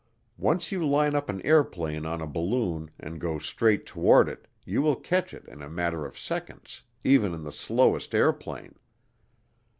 Once 0.39 0.71
you 0.71 0.83
line 0.83 1.13
up 1.13 1.29
an 1.29 1.45
airplane 1.45 2.07
on 2.07 2.21
a 2.21 2.25
balloon 2.25 2.89
and 2.99 3.21
go 3.21 3.37
straight 3.37 3.85
toward 3.85 4.27
it 4.27 4.47
you 4.65 4.81
will 4.81 4.95
catch 4.95 5.31
it 5.31 5.45
in 5.47 5.61
a 5.61 5.69
matter 5.69 6.07
of 6.07 6.17
seconds, 6.17 6.81
even 7.03 7.35
in 7.35 7.43
the 7.43 7.51
slowest 7.51 8.15
airplane. 8.15 8.73